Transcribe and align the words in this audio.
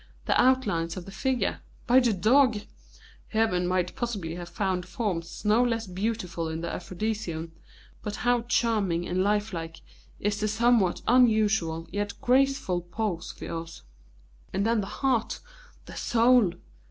The 0.25 0.41
outlines 0.41 0.97
of 0.97 1.05
the 1.05 1.11
figure 1.11 1.59
By 1.85 1.99
the 1.99 2.11
dog! 2.11 2.57
Hermon 3.27 3.67
might 3.67 3.95
possibly 3.95 4.33
have 4.33 4.49
found 4.49 4.83
forms 4.87 5.45
no 5.45 5.63
less 5.63 5.85
beautiful 5.85 6.49
in 6.49 6.61
the 6.61 6.73
Aphrosion, 6.73 7.51
but 8.01 8.15
how 8.15 8.41
charming 8.47 9.07
and 9.07 9.21
lifelike 9.23 9.81
is 10.19 10.39
the 10.39 10.47
somewhat 10.47 11.03
unusual 11.07 11.87
yet 11.91 12.19
graceful 12.19 12.81
pose 12.81 13.31
of 13.31 13.43
yours! 13.43 13.83
And 14.51 14.65
then 14.65 14.81
the 14.81 14.87
heart, 15.05 15.39
the 15.85 15.93
soul! 15.95 16.53